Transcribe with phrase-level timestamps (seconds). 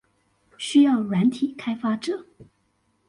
[0.57, 2.25] 需要軟體開發者